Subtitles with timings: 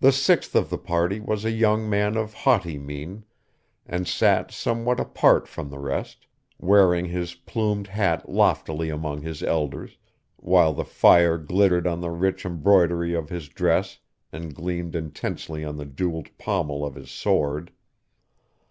[0.00, 3.26] The sixth of the party was a young man of haughty mien,
[3.84, 6.26] and sat somewhat apart from the rest,
[6.58, 9.98] wearing his plumed hat loftily among his elders,
[10.38, 13.98] while the fire glittered on the rich embroidery of his dress
[14.32, 17.72] and gleamed intensely on the jewelled pommel of his sword.